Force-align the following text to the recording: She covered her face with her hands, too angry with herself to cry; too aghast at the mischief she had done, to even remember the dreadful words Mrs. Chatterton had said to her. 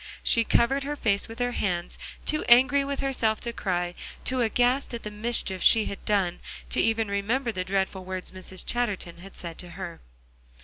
She 0.23 0.43
covered 0.43 0.81
her 0.81 0.95
face 0.95 1.27
with 1.27 1.37
her 1.37 1.51
hands, 1.51 1.99
too 2.25 2.43
angry 2.49 2.83
with 2.83 3.01
herself 3.01 3.39
to 3.41 3.53
cry; 3.53 3.93
too 4.25 4.41
aghast 4.41 4.95
at 4.95 5.03
the 5.03 5.11
mischief 5.11 5.61
she 5.61 5.85
had 5.85 6.03
done, 6.05 6.39
to 6.71 6.81
even 6.81 7.07
remember 7.07 7.51
the 7.51 7.63
dreadful 7.63 8.03
words 8.03 8.31
Mrs. 8.31 8.65
Chatterton 8.65 9.17
had 9.19 9.35
said 9.35 9.59
to 9.59 9.69
her. 9.77 10.01